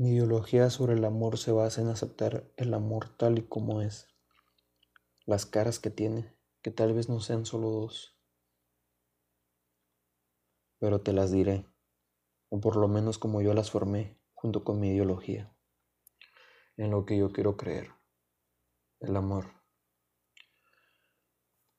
Mi 0.00 0.10
ideología 0.10 0.70
sobre 0.70 0.92
el 0.92 1.04
amor 1.04 1.38
se 1.38 1.50
basa 1.50 1.80
en 1.80 1.88
aceptar 1.88 2.48
el 2.56 2.72
amor 2.72 3.08
tal 3.16 3.36
y 3.36 3.42
como 3.42 3.82
es, 3.82 4.06
las 5.26 5.44
caras 5.44 5.80
que 5.80 5.90
tiene, 5.90 6.38
que 6.62 6.70
tal 6.70 6.94
vez 6.94 7.08
no 7.08 7.18
sean 7.18 7.44
solo 7.44 7.70
dos, 7.70 8.16
pero 10.78 11.00
te 11.00 11.12
las 11.12 11.32
diré, 11.32 11.66
o 12.48 12.60
por 12.60 12.76
lo 12.76 12.86
menos 12.86 13.18
como 13.18 13.42
yo 13.42 13.54
las 13.54 13.72
formé 13.72 14.16
junto 14.34 14.62
con 14.62 14.78
mi 14.78 14.90
ideología, 14.90 15.52
en 16.76 16.92
lo 16.92 17.04
que 17.04 17.18
yo 17.18 17.32
quiero 17.32 17.56
creer, 17.56 17.90
el 19.00 19.16
amor. 19.16 19.46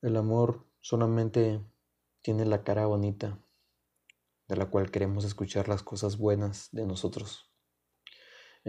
El 0.01 0.17
amor 0.17 0.69
solamente 0.81 1.65
tiene 2.21 2.43
la 2.43 2.65
cara 2.65 2.85
bonita, 2.85 3.41
de 4.49 4.57
la 4.57 4.69
cual 4.69 4.91
queremos 4.91 5.23
escuchar 5.23 5.69
las 5.69 5.83
cosas 5.83 6.17
buenas 6.17 6.67
de 6.73 6.85
nosotros 6.85 7.48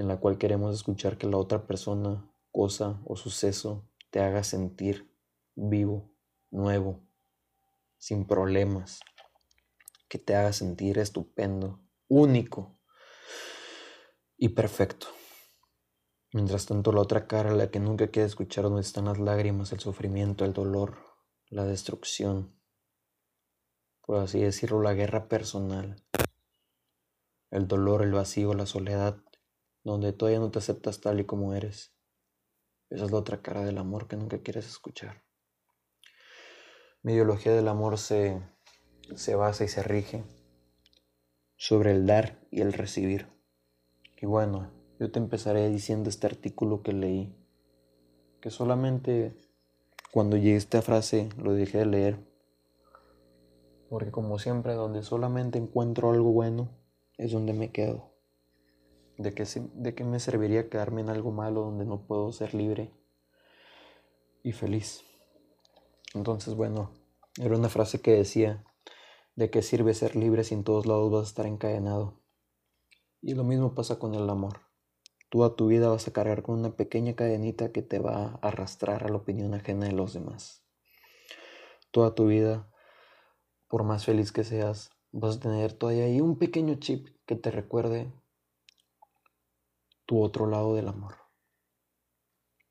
en 0.01 0.09
la 0.09 0.19
cual 0.19 0.39
queremos 0.39 0.75
escuchar 0.75 1.19
que 1.19 1.27
la 1.27 1.37
otra 1.37 1.66
persona, 1.66 2.27
cosa 2.51 3.02
o 3.05 3.16
suceso 3.16 3.87
te 4.09 4.20
haga 4.20 4.43
sentir 4.43 5.15
vivo, 5.55 6.11
nuevo, 6.51 7.07
sin 7.98 8.27
problemas, 8.27 9.01
que 10.09 10.19
te 10.19 10.34
haga 10.34 10.55
sentir 10.55 10.98
estupendo, 10.98 11.83
único 12.09 12.80
y 14.38 14.48
perfecto. 14.48 15.09
Mientras 16.32 16.65
tanto, 16.65 16.93
la 16.93 17.02
otra 17.02 17.27
cara, 17.27 17.52
la 17.52 17.71
que 17.71 17.79
nunca 17.79 18.09
quiere 18.09 18.27
escuchar 18.27 18.65
donde 18.65 18.80
están 18.80 19.05
las 19.05 19.19
lágrimas, 19.19 19.71
el 19.73 19.80
sufrimiento, 19.80 20.46
el 20.46 20.55
dolor, 20.55 20.96
la 21.48 21.66
destrucción, 21.66 22.59
por 24.01 24.16
así 24.16 24.41
decirlo, 24.41 24.80
la 24.80 24.95
guerra 24.95 25.29
personal, 25.29 26.02
el 27.51 27.69
dolor, 27.69 28.01
el 28.01 28.12
vacío, 28.12 28.55
la 28.55 28.65
soledad, 28.65 29.23
donde 29.84 30.12
todavía 30.12 30.41
no 30.41 30.51
te 30.51 30.59
aceptas 30.59 31.01
tal 31.01 31.20
y 31.20 31.25
como 31.25 31.55
eres. 31.55 31.93
Esa 32.91 33.05
es 33.05 33.11
la 33.11 33.19
otra 33.19 33.41
cara 33.41 33.65
del 33.65 33.79
amor 33.79 34.09
que 34.09 34.16
nunca 34.16 34.38
quieres 34.38 34.66
escuchar. 34.66 35.23
Mi 37.02 37.13
ideología 37.13 37.54
del 37.54 37.68
amor 37.68 37.99
se, 37.99 38.43
se 39.15 39.35
basa 39.35 39.65
y 39.65 39.69
se 39.69 39.82
rige 39.82 40.24
sobre 41.57 41.93
el 41.93 42.07
dar 42.07 42.41
y 42.51 42.60
el 42.60 42.73
recibir. 42.73 43.29
Y 44.21 44.27
bueno, 44.27 44.71
yo 44.99 45.10
te 45.10 45.19
empezaré 45.19 45.69
diciendo 45.71 46.10
este 46.10 46.26
artículo 46.26 46.82
que 46.82 46.93
leí, 46.93 47.35
que 48.41 48.51
solamente 48.51 49.35
cuando 50.13 50.37
llegué 50.37 50.54
a 50.54 50.59
esta 50.59 50.82
frase 50.82 51.29
lo 51.38 51.54
dejé 51.54 51.79
de 51.79 51.87
leer, 51.87 52.30
porque 53.88 54.10
como 54.10 54.38
siempre, 54.38 54.74
donde 54.74 55.02
solamente 55.02 55.59
encuentro 55.59 56.10
algo 56.10 56.32
bueno, 56.32 56.71
es 57.16 57.32
donde 57.32 57.52
me 57.52 57.73
quedo. 57.73 58.10
¿De 59.21 59.35
qué, 59.35 59.45
¿De 59.74 59.95
qué 59.95 60.02
me 60.02 60.18
serviría 60.18 60.71
quedarme 60.71 61.02
en 61.02 61.10
algo 61.10 61.30
malo 61.30 61.60
donde 61.60 61.85
no 61.85 62.07
puedo 62.07 62.32
ser 62.32 62.54
libre 62.54 62.90
y 64.43 64.53
feliz? 64.53 65.04
Entonces, 66.15 66.54
bueno, 66.54 66.94
era 67.38 67.54
una 67.54 67.69
frase 67.69 68.00
que 68.00 68.12
decía, 68.12 68.65
¿de 69.37 69.50
qué 69.50 69.60
sirve 69.60 69.93
ser 69.93 70.16
libre 70.16 70.43
si 70.43 70.54
en 70.54 70.65
todos 70.65 70.87
lados 70.87 71.12
vas 71.12 71.21
a 71.21 71.28
estar 71.28 71.47
encadenado? 71.47 72.19
Y 73.21 73.34
lo 73.34 73.44
mismo 73.44 73.75
pasa 73.75 73.98
con 73.98 74.15
el 74.15 74.26
amor. 74.31 74.62
Tú 75.28 75.44
a 75.44 75.54
tu 75.54 75.66
vida 75.66 75.91
vas 75.91 76.09
a 76.09 76.15
cargar 76.15 76.43
con 76.43 76.59
una 76.59 76.75
pequeña 76.75 77.15
cadenita 77.15 77.72
que 77.72 77.82
te 77.82 77.98
va 77.98 78.25
a 78.25 78.48
arrastrar 78.48 79.04
a 79.04 79.10
la 79.10 79.16
opinión 79.16 79.53
ajena 79.53 79.84
de 79.84 79.93
los 79.93 80.15
demás. 80.15 80.65
Toda 81.91 82.15
tu 82.15 82.28
vida, 82.28 82.72
por 83.69 83.84
más 83.84 84.06
feliz 84.06 84.32
que 84.32 84.44
seas, 84.44 84.93
vas 85.12 85.37
a 85.37 85.41
tener 85.41 85.75
todavía 85.75 86.04
ahí 86.04 86.22
un 86.22 86.38
pequeño 86.38 86.76
chip 86.76 87.09
que 87.26 87.37
te 87.37 87.50
recuerde 87.50 88.10
tu 90.11 90.25
otro 90.25 90.49
lado 90.49 90.75
del 90.75 90.89
amor. 90.89 91.15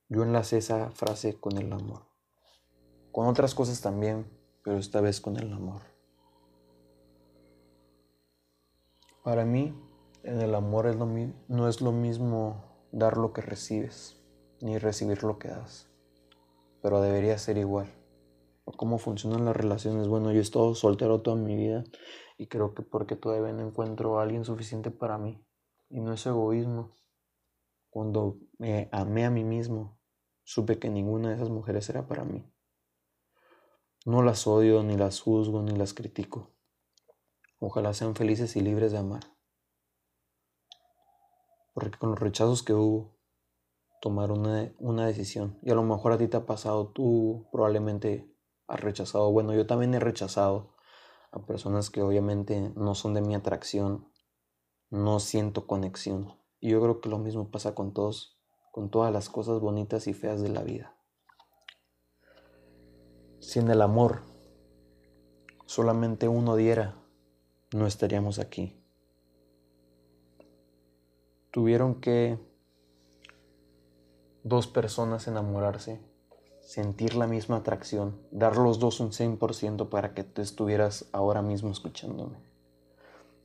Yo 0.10 0.24
enlacé 0.24 0.58
esa 0.58 0.92
frase 0.92 1.40
con 1.40 1.58
el 1.58 1.72
amor. 1.72 2.02
Con 3.14 3.28
otras 3.28 3.56
cosas 3.56 3.80
también, 3.80 4.30
pero 4.62 4.78
esta 4.78 5.00
vez 5.00 5.22
con 5.22 5.38
el 5.38 5.54
amor. 5.54 5.84
Para 9.24 9.46
mí, 9.46 9.74
en 10.24 10.42
el 10.42 10.54
amor 10.54 10.88
es 10.88 10.98
lo 10.98 11.08
no 11.48 11.70
es 11.70 11.80
lo 11.80 11.94
mismo 11.94 12.62
dar 12.92 13.16
lo 13.16 13.32
que 13.32 13.40
recibes, 13.40 14.22
ni 14.60 14.78
recibir 14.78 15.24
lo 15.24 15.40
que 15.40 15.48
das. 15.48 15.88
Pero 16.82 17.00
debería 17.00 17.38
ser 17.38 17.58
igual. 17.58 17.88
¿Cómo 18.66 18.98
funcionan 18.98 19.46
las 19.46 19.56
relaciones? 19.56 20.10
Bueno, 20.10 20.34
yo 20.34 20.40
he 20.40 20.42
estado 20.42 20.76
soltero 20.76 21.22
toda 21.22 21.38
mi 21.38 21.56
vida 21.56 21.86
y 22.38 22.48
creo 22.48 22.74
que 22.74 22.84
porque 22.84 23.16
todavía 23.16 23.54
no 23.54 23.66
encuentro 23.66 24.20
a 24.20 24.24
alguien 24.24 24.44
suficiente 24.44 24.92
para 24.92 25.18
mí. 25.18 25.42
Y 25.90 26.02
no 26.02 26.12
es 26.12 26.26
egoísmo, 26.26 26.92
cuando 27.90 28.38
me 28.58 28.90
amé 28.92 29.26
a 29.26 29.30
mí 29.30 29.44
mismo, 29.44 30.00
supe 30.44 30.80
que 30.80 30.90
ninguna 30.90 31.30
de 31.30 31.36
esas 31.36 31.50
mujeres 31.50 31.90
era 31.90 32.08
para 32.08 32.24
mí. 32.24 32.52
No 34.06 34.22
las 34.24 34.48
odio, 34.48 34.84
ni 34.84 34.98
las 34.98 35.22
juzgo, 35.22 35.62
ni 35.62 35.76
las 35.76 35.94
critico. 35.94 36.52
Ojalá 37.60 37.94
sean 37.94 38.16
felices 38.16 38.56
y 38.56 38.62
libres 38.62 38.92
de 38.92 39.00
amar. 39.00 39.36
Porque 41.74 41.98
con 41.98 42.12
los 42.12 42.20
rechazos 42.20 42.64
que 42.64 42.74
hubo, 42.74 43.20
tomar 44.02 44.32
una, 44.32 44.74
una 44.80 45.06
decisión. 45.06 45.60
Y 45.62 45.72
a 45.72 45.76
lo 45.76 45.84
mejor 45.84 46.14
a 46.14 46.18
ti 46.18 46.28
te 46.28 46.38
ha 46.38 46.46
pasado, 46.46 46.88
tú 46.88 47.48
probablemente 47.52 48.34
has 48.68 48.80
rechazado. 48.80 49.32
Bueno, 49.32 49.54
yo 49.54 49.68
también 49.68 49.94
he 49.94 50.00
rechazado 50.00 50.76
a 51.32 51.46
personas 51.46 51.90
que 51.90 52.02
obviamente 52.02 52.72
no 52.76 52.96
son 52.96 53.14
de 53.14 53.22
mi 53.22 53.36
atracción. 53.36 54.12
No 54.90 55.20
siento 55.20 55.68
conexión. 55.68 56.39
Y 56.60 56.70
yo 56.70 56.82
creo 56.82 57.02
que 57.02 57.10
lo 57.10 57.18
mismo 57.18 57.50
pasa 57.50 57.74
con 57.74 57.94
todos, 57.94 58.38
con 58.72 58.90
todas 58.90 59.14
las 59.14 59.30
cosas 59.30 59.60
bonitas 59.60 60.08
y 60.08 60.14
feas 60.14 60.42
de 60.42 60.50
la 60.50 60.64
vida. 60.64 60.96
Si 63.40 63.60
en 63.60 63.70
el 63.70 63.82
amor 63.82 64.24
solamente 65.66 66.28
uno 66.28 66.56
diera, 66.56 66.96
no 67.74 67.88
estaríamos 67.88 68.40
aquí. 68.40 68.76
Tuvieron 71.52 72.02
que 72.02 72.38
dos 74.44 74.68
personas 74.68 75.28
enamorarse, 75.28 76.02
sentir 76.62 77.16
la 77.16 77.28
misma 77.28 77.58
atracción, 77.58 78.20
dar 78.32 78.58
los 78.58 78.80
dos 78.80 79.00
un 79.00 79.12
100% 79.12 79.90
para 79.90 80.14
que 80.14 80.24
tú 80.24 80.42
estuvieras 80.42 81.08
ahora 81.12 81.42
mismo 81.42 81.72
escuchándome. 81.72 82.38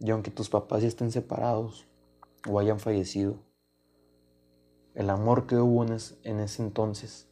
Y 0.00 0.10
aunque 0.10 0.30
tus 0.30 0.50
papás 0.50 0.82
ya 0.82 0.88
estén 0.88 1.12
separados, 1.12 1.86
o 2.49 2.59
hayan 2.59 2.81
fallecido. 2.81 3.43
El 4.94 5.10
amor 5.10 5.47
que 5.47 5.56
hubo 5.56 5.84
en, 5.84 6.41
ese 6.41 6.62
entonces, 6.62 7.28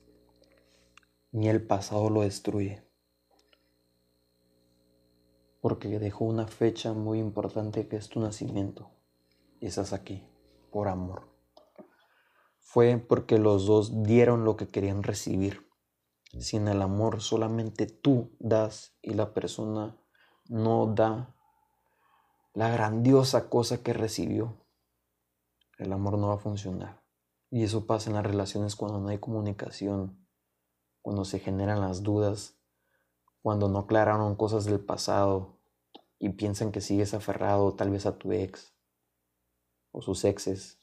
ni 1.30 1.48
el 1.48 1.64
pasado 1.64 2.10
lo 2.10 2.22
destruye, 2.22 2.84
porque 5.60 6.00
dejó 6.00 6.24
una 6.24 6.48
fecha 6.48 6.92
muy 6.92 7.20
importante 7.20 7.86
que 7.86 7.96
es 7.96 8.08
tu 8.08 8.20
nacimiento, 8.20 8.90
y 9.60 9.66
estás 9.66 9.92
aquí, 9.92 10.26
por 10.70 10.88
amor. 10.88 11.28
Fue 12.58 12.96
porque 12.96 13.38
los 13.38 13.66
dos 13.66 14.02
dieron 14.02 14.44
lo 14.44 14.56
que 14.56 14.66
querían 14.66 15.02
recibir. 15.02 15.68
Sin 16.40 16.66
el 16.66 16.80
amor 16.80 17.20
solamente 17.20 17.86
tú 17.86 18.34
das 18.40 18.96
y 19.02 19.12
la 19.12 19.34
persona 19.34 20.00
no 20.48 20.86
da 20.86 21.36
la 22.54 22.70
grandiosa 22.70 23.50
cosa 23.50 23.82
que 23.82 23.92
recibió 23.92 24.61
el 25.82 25.92
amor 25.92 26.18
no 26.18 26.28
va 26.28 26.34
a 26.34 26.38
funcionar. 26.38 27.02
Y 27.50 27.64
eso 27.64 27.86
pasa 27.86 28.08
en 28.08 28.16
las 28.16 28.24
relaciones 28.24 28.76
cuando 28.76 28.98
no 28.98 29.08
hay 29.08 29.18
comunicación, 29.18 30.26
cuando 31.02 31.24
se 31.24 31.38
generan 31.38 31.80
las 31.80 32.02
dudas, 32.02 32.56
cuando 33.42 33.68
no 33.68 33.80
aclararon 33.80 34.36
cosas 34.36 34.64
del 34.64 34.80
pasado 34.80 35.58
y 36.18 36.30
piensan 36.30 36.72
que 36.72 36.80
sigues 36.80 37.12
aferrado 37.12 37.74
tal 37.74 37.90
vez 37.90 38.06
a 38.06 38.16
tu 38.16 38.32
ex 38.32 38.72
o 39.90 40.00
sus 40.00 40.24
exes, 40.24 40.80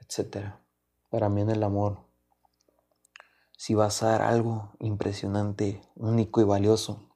etc. 0.00 0.54
Para 1.08 1.28
mí 1.28 1.40
en 1.40 1.50
el 1.50 1.62
amor, 1.62 2.04
si 3.56 3.74
vas 3.74 4.02
a 4.02 4.08
dar 4.08 4.22
algo 4.22 4.72
impresionante, 4.80 5.80
único 5.94 6.40
y 6.40 6.44
valioso, 6.44 7.07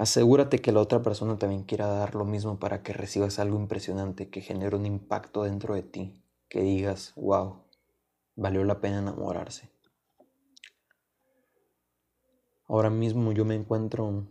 Asegúrate 0.00 0.62
que 0.62 0.72
la 0.72 0.80
otra 0.80 1.02
persona 1.02 1.36
también 1.36 1.64
quiera 1.64 1.86
dar 1.86 2.14
lo 2.14 2.24
mismo 2.24 2.58
para 2.58 2.82
que 2.82 2.94
recibas 2.94 3.38
algo 3.38 3.58
impresionante 3.58 4.30
que 4.30 4.40
genere 4.40 4.74
un 4.74 4.86
impacto 4.86 5.42
dentro 5.42 5.74
de 5.74 5.82
ti, 5.82 6.24
que 6.48 6.62
digas, 6.62 7.12
wow, 7.16 7.66
valió 8.34 8.64
la 8.64 8.80
pena 8.80 9.00
enamorarse. 9.00 9.70
Ahora 12.66 12.88
mismo 12.88 13.32
yo 13.32 13.44
me 13.44 13.54
encuentro 13.54 14.26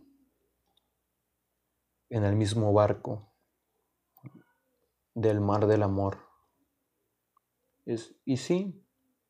en 2.10 2.24
el 2.24 2.36
mismo 2.36 2.74
barco 2.74 3.31
del 5.13 5.39
mar 5.39 5.68
del 5.68 5.83
amor. 5.83 6.18
y 8.25 8.38
sí, 8.38 8.83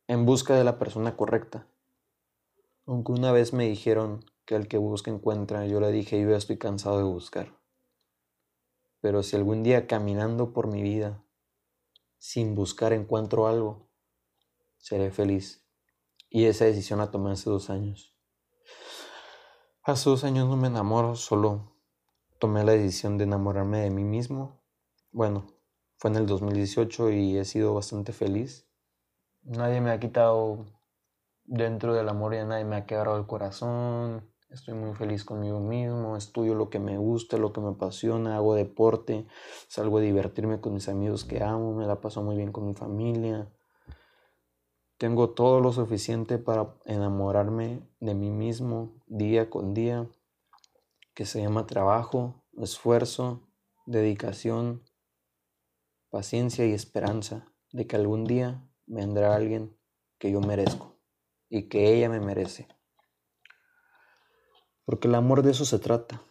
en 0.07 0.25
busca 0.25 0.56
de 0.56 0.63
la 0.63 0.80
persona 0.80 1.18
correcta. 1.18 1.68
Aunque 2.89 3.12
una 3.12 3.31
vez 3.31 3.53
me 3.53 3.65
dijeron 3.65 4.25
que 4.45 4.56
el 4.56 4.68
que 4.68 4.80
busca 4.80 5.12
encuentra. 5.12 5.68
Yo 5.68 5.80
le 5.80 5.91
dije, 5.91 6.19
yo 6.19 6.31
ya 6.31 6.38
estoy 6.38 6.57
cansado 6.57 6.97
de 6.97 7.03
buscar. 7.03 7.56
Pero 9.00 9.21
si 9.21 9.36
algún 9.36 9.62
día 9.62 9.86
caminando 9.86 10.53
por 10.53 10.65
mi 10.65 10.81
vida 10.81 11.24
sin 12.18 12.56
buscar 12.56 12.91
encuentro 12.91 13.45
algo, 13.45 13.88
seré 14.80 15.12
feliz. 15.12 15.63
Y 16.31 16.45
esa 16.45 16.65
decisión 16.65 16.97
la 16.97 17.12
tomé 17.12 17.30
hace 17.30 17.51
dos 17.51 17.69
años. 17.69 18.18
Hace 19.83 20.09
dos 20.09 20.24
años 20.24 20.50
no 20.50 20.57
me 20.57 20.69
enamoro, 20.69 21.15
solo 21.15 21.75
tomé 22.39 22.63
la 22.63 22.71
decisión 22.71 23.19
de 23.19 23.25
enamorarme 23.25 23.81
de 23.81 23.91
mí 23.91 24.03
mismo. 24.03 24.63
Bueno, 25.12 25.45
fue 25.97 26.09
en 26.09 26.18
el 26.18 26.25
2018 26.25 27.12
y 27.12 27.38
he 27.38 27.45
sido 27.45 27.75
bastante 27.75 28.13
feliz. 28.13 28.68
Nadie 29.44 29.80
me 29.80 29.91
ha 29.91 30.00
quitado 30.00 30.65
dentro 31.50 31.96
del 31.96 32.07
amor, 32.07 32.36
ya 32.36 32.46
nadie 32.46 32.63
me 32.63 32.75
ha 32.75 32.86
quebrado 32.86 33.18
el 33.18 33.25
corazón. 33.25 34.30
Estoy 34.50 34.75
muy 34.75 34.96
feliz 34.96 35.24
conmigo 35.24 35.60
mismo, 35.60 36.16
estudio 36.16 36.56
lo 36.56 36.69
que 36.69 36.80
me 36.80 36.98
gusta, 36.98 37.38
lo 37.38 37.54
que 37.54 37.62
me 37.62 37.69
apasiona, 37.69 38.36
hago 38.36 38.56
deporte, 38.56 39.28
salgo 39.68 40.00
a 40.00 40.01
divertirme 40.01 40.60
con 40.60 40.74
mis 40.74 40.90
amigos 40.90 41.25
que 41.25 41.44
amo, 41.44 41.74
me 41.75 41.86
la 41.86 42.01
paso 42.01 42.24
muy 42.24 42.36
bien 42.36 42.51
con 42.51 42.66
mi 42.66 42.74
familia. 42.74 43.51
Tengo 44.98 45.30
todo 45.30 45.60
lo 45.60 45.72
suficiente 45.72 46.40
para 46.40 46.75
enamorarme 46.86 47.88
de 48.00 48.16
mí 48.16 48.31
mismo 48.31 48.92
día 49.07 49.50
con 49.50 49.74
día, 49.74 50.07
que 51.13 51.25
se 51.25 51.42
llama 51.42 51.68
trabajo, 51.68 52.44
esfuerzo, 52.57 53.48
dedicación, 53.86 54.84
paciencia 56.10 56.66
y 56.66 56.74
esperanza 56.74 57.51
de 57.72 57.86
que 57.86 57.96
algún 57.96 58.25
día 58.25 58.68
vendrá 58.88 59.36
alguien 59.36 59.78
que 60.18 60.31
yo 60.31 60.42
merezco 60.42 60.99
y 61.50 61.68
que 61.68 61.94
ella 61.94 62.10
me 62.10 62.19
merece. 62.19 62.68
Porque 64.86 65.07
el 65.07 65.16
amor 65.16 65.44
de 65.44 65.51
eso 65.51 65.66
se 65.66 65.80
trata, 65.80 66.24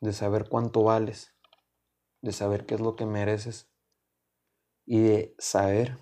de 0.00 0.12
saber 0.12 0.48
cuánto 0.48 0.82
vales, 0.84 1.34
de 2.20 2.32
saber 2.32 2.66
qué 2.66 2.74
es 2.74 2.80
lo 2.80 2.96
que 2.96 3.06
mereces 3.06 3.70
y 4.84 5.00
de 5.00 5.34
saber 5.38 5.98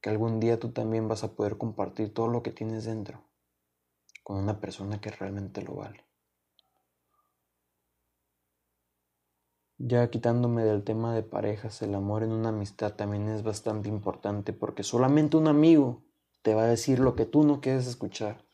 que 0.00 0.10
algún 0.10 0.40
día 0.40 0.58
tú 0.58 0.72
también 0.72 1.06
vas 1.08 1.22
a 1.22 1.34
poder 1.36 1.58
compartir 1.58 2.12
todo 2.12 2.28
lo 2.28 2.42
que 2.42 2.50
tienes 2.50 2.84
dentro 2.84 3.24
con 4.22 4.36
una 4.36 4.60
persona 4.60 5.00
que 5.00 5.10
realmente 5.10 5.62
lo 5.62 5.76
vale. 5.76 6.04
Ya 9.78 10.10
quitándome 10.10 10.64
del 10.64 10.84
tema 10.84 11.14
de 11.14 11.22
parejas, 11.22 11.82
el 11.82 11.94
amor 11.94 12.22
en 12.22 12.30
una 12.30 12.50
amistad 12.50 12.94
también 12.94 13.28
es 13.28 13.42
bastante 13.42 13.88
importante 13.88 14.52
porque 14.52 14.84
solamente 14.84 15.36
un 15.36 15.48
amigo 15.48 16.04
te 16.42 16.54
va 16.54 16.64
a 16.64 16.68
decir 16.68 16.98
lo 16.98 17.14
que 17.14 17.26
tú 17.26 17.44
no 17.44 17.60
quieres 17.60 17.86
escuchar. 17.86 18.44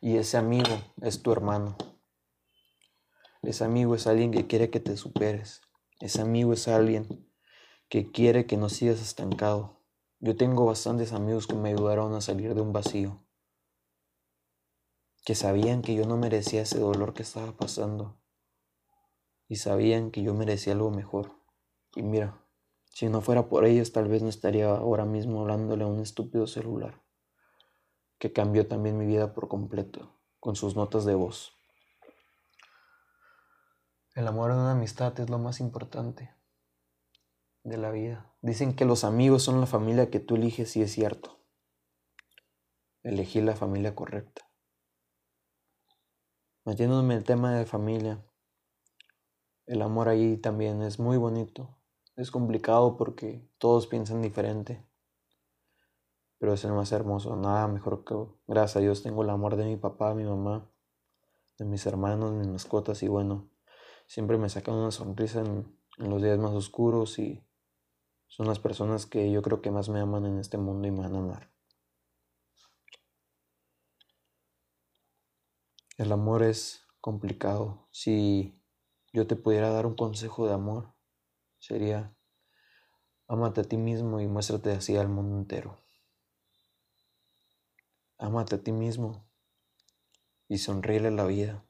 Y 0.00 0.16
ese 0.16 0.36
amigo 0.36 0.80
es 1.00 1.22
tu 1.22 1.32
hermano. 1.32 1.76
Ese 3.42 3.64
amigo 3.64 3.94
es 3.94 4.06
alguien 4.06 4.30
que 4.30 4.46
quiere 4.46 4.70
que 4.70 4.80
te 4.80 4.96
superes. 4.96 5.62
Ese 6.00 6.20
amigo 6.20 6.52
es 6.52 6.68
alguien 6.68 7.28
que 7.88 8.10
quiere 8.10 8.46
que 8.46 8.56
no 8.56 8.68
sigas 8.68 9.00
estancado. 9.00 9.80
Yo 10.20 10.36
tengo 10.36 10.66
bastantes 10.66 11.12
amigos 11.12 11.46
que 11.46 11.54
me 11.54 11.70
ayudaron 11.70 12.14
a 12.14 12.20
salir 12.20 12.54
de 12.54 12.60
un 12.60 12.72
vacío. 12.72 13.24
Que 15.24 15.34
sabían 15.34 15.82
que 15.82 15.94
yo 15.94 16.04
no 16.04 16.16
merecía 16.16 16.62
ese 16.62 16.78
dolor 16.78 17.14
que 17.14 17.22
estaba 17.22 17.56
pasando 17.56 18.20
y 19.48 19.56
sabían 19.56 20.10
que 20.10 20.22
yo 20.22 20.34
merecía 20.34 20.74
algo 20.74 20.90
mejor. 20.90 21.32
Y 21.94 22.02
mira, 22.02 22.44
si 22.90 23.08
no 23.08 23.20
fuera 23.20 23.48
por 23.48 23.64
ellos, 23.64 23.92
tal 23.92 24.08
vez 24.08 24.22
no 24.22 24.28
estaría 24.28 24.68
ahora 24.68 25.04
mismo 25.04 25.40
hablándole 25.40 25.84
a 25.84 25.86
un 25.86 26.00
estúpido 26.00 26.46
celular, 26.46 27.00
que 28.18 28.32
cambió 28.32 28.66
también 28.66 28.98
mi 28.98 29.06
vida 29.06 29.34
por 29.34 29.48
completo, 29.48 30.18
con 30.40 30.56
sus 30.56 30.76
notas 30.76 31.04
de 31.04 31.14
voz. 31.14 31.52
El 34.14 34.26
amor 34.26 34.50
en 34.50 34.56
una 34.56 34.72
amistad 34.72 35.18
es 35.20 35.30
lo 35.30 35.38
más 35.38 35.60
importante 35.60 36.34
de 37.62 37.76
la 37.76 37.90
vida. 37.90 38.32
Dicen 38.40 38.74
que 38.74 38.84
los 38.84 39.04
amigos 39.04 39.44
son 39.44 39.60
la 39.60 39.66
familia 39.66 40.10
que 40.10 40.20
tú 40.20 40.36
eliges 40.36 40.76
y 40.76 40.82
es 40.82 40.90
cierto. 40.90 41.38
Elegí 43.04 43.40
la 43.40 43.54
familia 43.54 43.94
correcta. 43.94 44.42
Metiéndome 46.64 47.14
en 47.14 47.18
el 47.18 47.24
tema 47.24 47.54
de 47.54 47.64
familia, 47.64 48.24
el 49.66 49.82
amor 49.82 50.08
ahí 50.08 50.36
también 50.36 50.82
es 50.82 50.98
muy 50.98 51.16
bonito. 51.16 51.77
Es 52.18 52.32
complicado 52.32 52.96
porque 52.96 53.48
todos 53.58 53.86
piensan 53.86 54.22
diferente. 54.22 54.84
Pero 56.38 56.52
es 56.52 56.64
el 56.64 56.72
más 56.72 56.90
hermoso. 56.90 57.36
Nada 57.36 57.68
mejor 57.68 58.04
que, 58.04 58.16
gracias 58.48 58.76
a 58.76 58.80
Dios, 58.80 59.04
tengo 59.04 59.22
el 59.22 59.30
amor 59.30 59.54
de 59.54 59.64
mi 59.64 59.76
papá, 59.76 60.14
mi 60.14 60.24
mamá, 60.24 60.68
de 61.58 61.64
mis 61.64 61.86
hermanos, 61.86 62.32
mis 62.32 62.48
mascotas. 62.48 63.04
Y 63.04 63.08
bueno, 63.08 63.48
siempre 64.08 64.36
me 64.36 64.48
sacan 64.48 64.74
una 64.74 64.90
sonrisa 64.90 65.42
en, 65.42 65.78
en 65.98 66.10
los 66.10 66.20
días 66.20 66.40
más 66.40 66.50
oscuros 66.50 67.20
y 67.20 67.46
son 68.26 68.48
las 68.48 68.58
personas 68.58 69.06
que 69.06 69.30
yo 69.30 69.40
creo 69.40 69.62
que 69.62 69.70
más 69.70 69.88
me 69.88 70.00
aman 70.00 70.26
en 70.26 70.40
este 70.40 70.58
mundo 70.58 70.88
y 70.88 70.90
me 70.90 71.02
van 71.02 71.14
a 71.14 71.18
amar. 71.18 71.52
El 75.96 76.10
amor 76.10 76.42
es 76.42 76.84
complicado. 77.00 77.86
Si 77.92 78.60
yo 79.12 79.28
te 79.28 79.36
pudiera 79.36 79.70
dar 79.70 79.86
un 79.86 79.94
consejo 79.94 80.48
de 80.48 80.54
amor, 80.54 80.97
sería, 81.58 82.14
ámate 83.26 83.60
a 83.60 83.64
ti 83.64 83.76
mismo 83.76 84.20
y 84.20 84.26
muéstrate 84.26 84.72
así 84.72 84.96
al 84.96 85.08
mundo 85.08 85.36
entero. 85.36 85.78
Ámate 88.18 88.56
a 88.56 88.62
ti 88.62 88.72
mismo 88.72 89.28
y 90.48 90.58
sonríele 90.58 91.10
la 91.10 91.24
vida. 91.24 91.64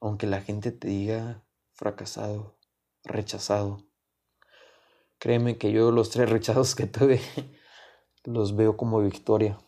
Aunque 0.00 0.26
la 0.26 0.40
gente 0.40 0.72
te 0.72 0.88
diga 0.88 1.44
fracasado, 1.74 2.58
rechazado. 3.04 3.86
Créeme 5.18 5.58
que 5.58 5.70
yo 5.70 5.92
los 5.92 6.10
tres 6.10 6.28
rechazos 6.28 6.74
que 6.74 6.86
tuve 6.86 7.20
los 8.24 8.56
veo 8.56 8.76
como 8.76 9.00
victoria. 9.00 9.58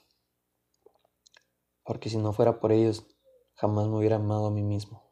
Porque 1.84 2.08
si 2.08 2.16
no 2.16 2.32
fuera 2.32 2.58
por 2.58 2.72
ellos, 2.72 3.06
jamás 3.54 3.86
me 3.86 3.98
hubiera 3.98 4.16
amado 4.16 4.46
a 4.46 4.50
mí 4.50 4.62
mismo. 4.62 5.04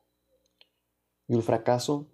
Y 1.28 1.34
el 1.34 1.42
fracaso 1.42 2.11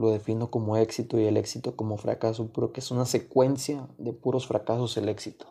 lo 0.00 0.10
defino 0.10 0.50
como 0.50 0.78
éxito 0.78 1.20
y 1.20 1.26
el 1.26 1.36
éxito 1.36 1.76
como 1.76 1.98
fracaso, 1.98 2.50
pero 2.54 2.72
que 2.72 2.80
es 2.80 2.90
una 2.90 3.04
secuencia 3.04 3.86
de 3.98 4.14
puros 4.14 4.46
fracasos 4.46 4.96
el 4.96 5.10
éxito. 5.10 5.46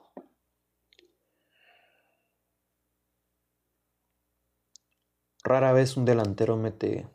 Rara 5.44 5.72
vez 5.72 5.98
un 5.98 6.06
delantero 6.06 6.58
mete, 6.58 7.08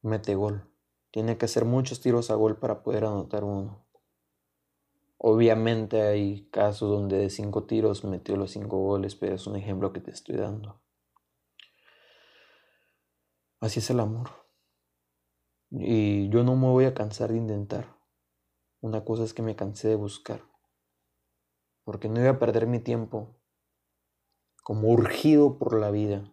mete 0.00 0.34
gol. 0.34 0.66
Tiene 1.10 1.36
que 1.36 1.44
hacer 1.44 1.66
muchos 1.66 2.00
tiros 2.00 2.30
a 2.30 2.36
gol 2.36 2.56
para 2.58 2.82
poder 2.82 3.04
anotar 3.04 3.44
uno. 3.44 3.84
Obviamente 5.18 6.00
hay 6.00 6.48
casos 6.50 6.90
donde 6.90 7.18
de 7.18 7.28
cinco 7.28 7.64
tiros 7.64 8.02
metió 8.04 8.36
los 8.36 8.52
cinco 8.52 8.78
goles, 8.78 9.14
pero 9.14 9.34
es 9.34 9.46
un 9.46 9.56
ejemplo 9.56 9.92
que 9.92 10.00
te 10.00 10.10
estoy 10.10 10.36
dando. 10.36 10.80
Así 13.60 13.80
es 13.80 13.90
el 13.90 14.00
amor. 14.00 14.45
Y 15.70 16.28
yo 16.28 16.44
no 16.44 16.56
me 16.56 16.68
voy 16.68 16.84
a 16.84 16.94
cansar 16.94 17.30
de 17.32 17.38
intentar. 17.38 17.96
Una 18.80 19.04
cosa 19.04 19.24
es 19.24 19.34
que 19.34 19.42
me 19.42 19.56
cansé 19.56 19.88
de 19.88 19.96
buscar. 19.96 20.42
Porque 21.84 22.08
no 22.08 22.20
iba 22.20 22.30
a 22.30 22.38
perder 22.38 22.66
mi 22.66 22.78
tiempo 22.78 23.36
como 24.62 24.88
urgido 24.88 25.58
por 25.58 25.78
la 25.78 25.90
vida 25.90 26.32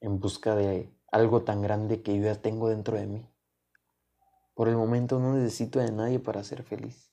en 0.00 0.18
busca 0.18 0.56
de 0.56 0.92
algo 1.12 1.42
tan 1.42 1.62
grande 1.62 2.02
que 2.02 2.16
yo 2.16 2.24
ya 2.24 2.40
tengo 2.40 2.68
dentro 2.68 2.96
de 2.96 3.06
mí. 3.06 3.30
Por 4.54 4.68
el 4.68 4.76
momento 4.76 5.18
no 5.18 5.34
necesito 5.34 5.78
de 5.78 5.92
nadie 5.92 6.18
para 6.18 6.44
ser 6.44 6.62
feliz. 6.62 7.12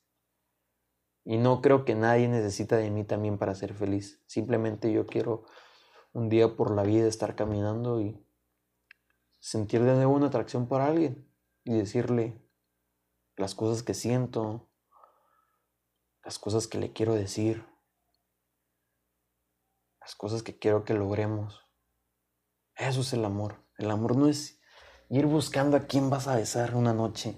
Y 1.23 1.37
no 1.37 1.61
creo 1.61 1.85
que 1.85 1.95
nadie 1.95 2.27
necesita 2.27 2.77
de 2.77 2.89
mí 2.89 3.03
también 3.03 3.37
para 3.37 3.53
ser 3.53 3.73
feliz. 3.73 4.23
Simplemente 4.27 4.91
yo 4.91 5.05
quiero 5.05 5.43
un 6.13 6.29
día 6.29 6.55
por 6.55 6.73
la 6.75 6.83
vida 6.83 7.07
estar 7.07 7.35
caminando 7.35 8.01
y 8.01 8.26
sentir 9.39 9.83
de 9.83 9.93
nuevo 9.93 10.13
una 10.13 10.27
atracción 10.27 10.67
por 10.67 10.81
alguien 10.81 11.31
y 11.63 11.73
decirle 11.73 12.41
las 13.35 13.55
cosas 13.55 13.83
que 13.83 13.93
siento, 13.93 14.69
las 16.23 16.39
cosas 16.39 16.67
que 16.67 16.77
le 16.77 16.91
quiero 16.91 17.13
decir, 17.13 17.65
las 20.01 20.15
cosas 20.15 20.43
que 20.43 20.57
quiero 20.57 20.83
que 20.83 20.93
logremos. 20.93 21.65
Eso 22.75 23.01
es 23.01 23.13
el 23.13 23.25
amor. 23.25 23.63
El 23.77 23.91
amor 23.91 24.15
no 24.15 24.27
es 24.27 24.59
ir 25.09 25.25
buscando 25.25 25.77
a 25.77 25.87
quién 25.87 26.09
vas 26.09 26.27
a 26.27 26.35
besar 26.35 26.75
una 26.75 26.93
noche, 26.93 27.37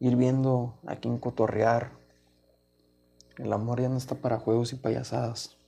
ir 0.00 0.16
viendo 0.16 0.80
a 0.86 0.96
quién 0.96 1.18
cotorrear. 1.18 1.92
El 3.36 3.52
amor 3.52 3.80
ya 3.80 3.88
no 3.88 3.96
está 3.96 4.16
para 4.16 4.38
juegos 4.38 4.72
y 4.72 4.76
payasadas. 4.76 5.58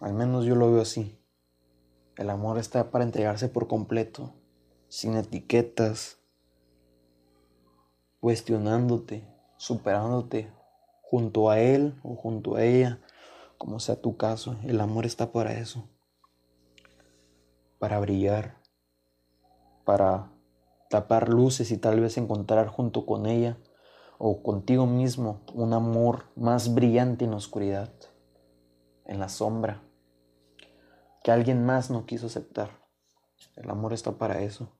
Al 0.00 0.14
menos 0.14 0.44
yo 0.44 0.54
lo 0.54 0.70
veo 0.72 0.82
así. 0.82 1.23
El 2.16 2.30
amor 2.30 2.58
está 2.58 2.90
para 2.90 3.04
entregarse 3.04 3.48
por 3.48 3.66
completo, 3.66 4.32
sin 4.88 5.16
etiquetas, 5.16 6.18
cuestionándote, 8.20 9.26
superándote 9.56 10.52
junto 11.02 11.50
a 11.50 11.58
él 11.58 11.94
o 12.02 12.14
junto 12.14 12.54
a 12.54 12.64
ella, 12.64 13.00
como 13.58 13.80
sea 13.80 14.00
tu 14.00 14.16
caso. 14.16 14.56
El 14.62 14.80
amor 14.80 15.06
está 15.06 15.32
para 15.32 15.54
eso, 15.54 15.88
para 17.80 17.98
brillar, 17.98 18.58
para 19.84 20.30
tapar 20.90 21.28
luces 21.28 21.72
y 21.72 21.78
tal 21.78 22.00
vez 22.00 22.16
encontrar 22.16 22.68
junto 22.68 23.06
con 23.06 23.26
ella 23.26 23.58
o 24.18 24.42
contigo 24.42 24.86
mismo 24.86 25.40
un 25.52 25.72
amor 25.72 26.26
más 26.36 26.74
brillante 26.74 27.24
en 27.24 27.32
la 27.32 27.38
oscuridad, 27.38 27.90
en 29.04 29.18
la 29.18 29.28
sombra, 29.28 29.83
que 31.24 31.32
alguien 31.32 31.64
más 31.64 31.90
no 31.90 32.04
quiso 32.04 32.26
aceptar. 32.26 32.86
El 33.56 33.70
amor 33.70 33.94
está 33.94 34.18
para 34.18 34.42
eso, 34.42 34.78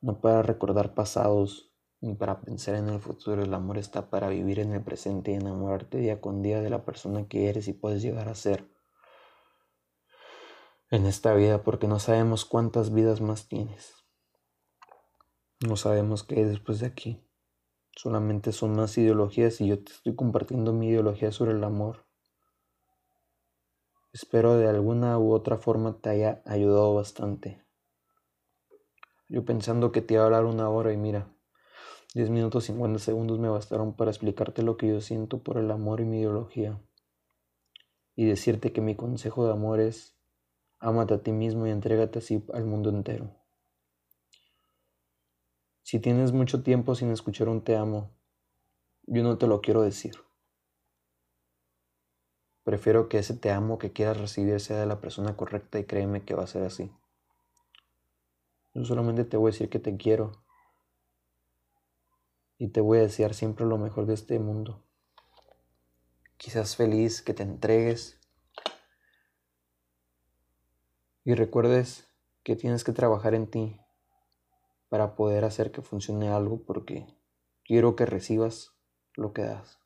no 0.00 0.20
para 0.20 0.40
recordar 0.42 0.94
pasados 0.94 1.74
ni 2.00 2.14
para 2.14 2.40
pensar 2.40 2.76
en 2.76 2.88
el 2.88 3.00
futuro. 3.00 3.42
El 3.42 3.52
amor 3.52 3.76
está 3.76 4.08
para 4.08 4.28
vivir 4.28 4.60
en 4.60 4.72
el 4.72 4.84
presente 4.84 5.32
y 5.32 5.34
enamorarte 5.34 5.98
día 5.98 6.20
con 6.20 6.42
día 6.42 6.62
de 6.62 6.70
la 6.70 6.84
persona 6.84 7.26
que 7.26 7.48
eres 7.48 7.66
y 7.66 7.72
puedes 7.72 8.02
llegar 8.02 8.28
a 8.28 8.36
ser 8.36 8.70
en 10.90 11.06
esta 11.06 11.34
vida 11.34 11.64
porque 11.64 11.88
no 11.88 11.98
sabemos 11.98 12.44
cuántas 12.44 12.94
vidas 12.94 13.20
más 13.20 13.48
tienes. 13.48 13.96
No 15.66 15.74
sabemos 15.74 16.22
qué 16.22 16.36
hay 16.36 16.44
después 16.44 16.78
de 16.78 16.86
aquí. 16.86 17.28
Solamente 17.96 18.52
son 18.52 18.76
más 18.76 18.96
ideologías 18.96 19.60
y 19.60 19.66
yo 19.66 19.82
te 19.82 19.90
estoy 19.90 20.14
compartiendo 20.14 20.72
mi 20.72 20.90
ideología 20.90 21.32
sobre 21.32 21.50
el 21.50 21.64
amor. 21.64 22.07
Espero 24.10 24.56
de 24.56 24.66
alguna 24.66 25.18
u 25.18 25.32
otra 25.32 25.58
forma 25.58 26.00
te 26.00 26.08
haya 26.08 26.42
ayudado 26.46 26.94
bastante. 26.94 27.62
Yo 29.28 29.44
pensando 29.44 29.92
que 29.92 30.00
te 30.00 30.14
iba 30.14 30.22
a 30.22 30.26
hablar 30.26 30.46
una 30.46 30.70
hora 30.70 30.94
y 30.94 30.96
mira, 30.96 31.28
10 32.14 32.30
minutos 32.30 32.64
50 32.64 33.00
segundos 33.00 33.38
me 33.38 33.50
bastaron 33.50 33.94
para 33.94 34.10
explicarte 34.10 34.62
lo 34.62 34.78
que 34.78 34.88
yo 34.88 35.02
siento 35.02 35.42
por 35.42 35.58
el 35.58 35.70
amor 35.70 36.00
y 36.00 36.06
mi 36.06 36.20
ideología. 36.20 36.80
Y 38.16 38.24
decirte 38.24 38.72
que 38.72 38.80
mi 38.80 38.96
consejo 38.96 39.44
de 39.44 39.52
amor 39.52 39.78
es, 39.78 40.16
ámate 40.78 41.12
a 41.14 41.22
ti 41.22 41.32
mismo 41.32 41.66
y 41.66 41.70
entrégate 41.70 42.20
así 42.20 42.42
al 42.54 42.64
mundo 42.64 42.88
entero. 42.88 43.36
Si 45.82 46.00
tienes 46.00 46.32
mucho 46.32 46.62
tiempo 46.62 46.94
sin 46.94 47.10
escuchar 47.10 47.50
un 47.50 47.62
te 47.62 47.76
amo, 47.76 48.16
yo 49.02 49.22
no 49.22 49.36
te 49.36 49.46
lo 49.46 49.60
quiero 49.60 49.82
decir. 49.82 50.27
Prefiero 52.68 53.08
que 53.08 53.16
ese 53.16 53.32
te 53.32 53.50
amo 53.50 53.78
que 53.78 53.94
quieras 53.94 54.18
recibir 54.18 54.60
sea 54.60 54.78
de 54.78 54.84
la 54.84 55.00
persona 55.00 55.34
correcta 55.38 55.78
y 55.78 55.84
créeme 55.84 56.26
que 56.26 56.34
va 56.34 56.44
a 56.44 56.46
ser 56.46 56.64
así. 56.64 56.92
Yo 58.74 58.84
solamente 58.84 59.24
te 59.24 59.38
voy 59.38 59.48
a 59.48 59.52
decir 59.52 59.70
que 59.70 59.78
te 59.78 59.96
quiero 59.96 60.32
y 62.58 62.68
te 62.68 62.82
voy 62.82 62.98
a 62.98 63.00
desear 63.04 63.32
siempre 63.32 63.64
lo 63.64 63.78
mejor 63.78 64.04
de 64.04 64.12
este 64.12 64.38
mundo. 64.38 64.84
Quizás 66.36 66.76
feliz, 66.76 67.22
que 67.22 67.32
te 67.32 67.42
entregues 67.42 68.20
y 71.24 71.34
recuerdes 71.36 72.06
que 72.42 72.54
tienes 72.54 72.84
que 72.84 72.92
trabajar 72.92 73.34
en 73.34 73.46
ti 73.50 73.80
para 74.90 75.16
poder 75.16 75.46
hacer 75.46 75.72
que 75.72 75.80
funcione 75.80 76.28
algo 76.28 76.60
porque 76.66 77.06
quiero 77.64 77.96
que 77.96 78.04
recibas 78.04 78.74
lo 79.14 79.32
que 79.32 79.44
das. 79.44 79.77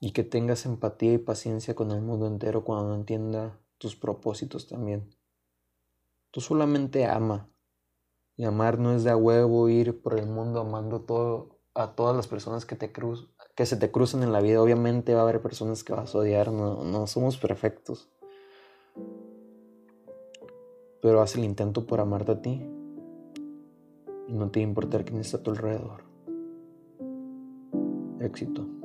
Y 0.00 0.12
que 0.12 0.22
tengas 0.24 0.64
empatía 0.66 1.14
y 1.14 1.18
paciencia 1.18 1.74
con 1.74 1.90
el 1.90 2.00
mundo 2.00 2.26
entero 2.26 2.64
cuando 2.64 2.88
no 2.88 2.94
entienda 2.94 3.60
tus 3.78 3.96
propósitos 3.96 4.68
también. 4.68 5.14
Tú 6.30 6.40
solamente 6.40 7.06
ama. 7.06 7.50
Y 8.36 8.44
amar 8.44 8.78
no 8.78 8.94
es 8.94 9.02
de 9.02 9.10
a 9.10 9.16
huevo 9.16 9.68
ir 9.68 10.00
por 10.00 10.18
el 10.18 10.26
mundo 10.26 10.60
amando 10.60 11.00
todo, 11.00 11.58
a 11.74 11.96
todas 11.96 12.14
las 12.14 12.28
personas 12.28 12.64
que, 12.64 12.76
te 12.76 12.92
cruz, 12.92 13.28
que 13.56 13.66
se 13.66 13.76
te 13.76 13.90
cruzan 13.90 14.22
en 14.22 14.32
la 14.32 14.40
vida. 14.40 14.62
Obviamente 14.62 15.14
va 15.14 15.20
a 15.20 15.22
haber 15.24 15.42
personas 15.42 15.82
que 15.82 15.92
vas 15.92 16.14
a 16.14 16.18
odiar, 16.18 16.52
no, 16.52 16.84
no 16.84 17.06
somos 17.08 17.36
perfectos 17.36 18.08
pero 21.00 21.20
haz 21.20 21.36
el 21.36 21.44
intento 21.44 21.86
por 21.86 22.00
amarte 22.00 22.32
a 22.32 22.42
ti 22.42 22.62
y 24.26 24.32
no 24.32 24.50
te 24.50 24.60
importa 24.60 25.02
quién 25.04 25.20
está 25.20 25.38
a 25.38 25.42
tu 25.42 25.50
alrededor. 25.52 26.02
Éxito. 28.20 28.77